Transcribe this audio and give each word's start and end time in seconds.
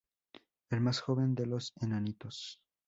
El 0.71 0.81
más 0.81 0.99
joven 0.99 1.35
de 1.35 1.45
los 1.45 1.73
enanitos. 1.79 2.59